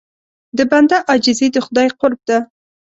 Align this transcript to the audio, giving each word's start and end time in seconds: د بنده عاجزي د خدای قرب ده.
د 0.57 0.59
بنده 0.71 0.97
عاجزي 1.09 1.47
د 1.51 1.57
خدای 1.65 1.87
قرب 1.99 2.19
ده. 2.29 2.37